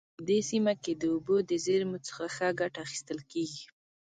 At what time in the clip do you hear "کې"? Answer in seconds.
0.83-0.93